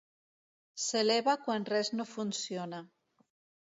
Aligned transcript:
S'eleva 0.85 1.37
quan 1.45 1.69
res 1.73 1.95
no 2.01 2.09
funciona. 2.17 2.85